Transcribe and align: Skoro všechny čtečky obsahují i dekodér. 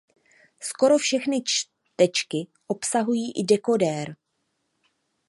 Skoro 0.59 0.97
všechny 0.97 1.41
čtečky 1.45 2.47
obsahují 2.67 3.31
i 3.35 3.43
dekodér. 3.43 4.15